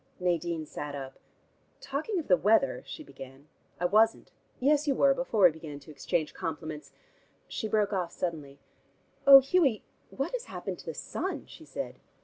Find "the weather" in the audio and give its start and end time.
2.27-2.81